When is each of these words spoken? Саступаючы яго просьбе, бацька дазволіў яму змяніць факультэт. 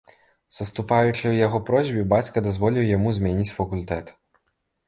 Саступаючы 0.59 1.33
яго 1.39 1.59
просьбе, 1.69 2.01
бацька 2.13 2.43
дазволіў 2.49 2.89
яму 2.97 3.15
змяніць 3.19 3.55
факультэт. 3.59 4.15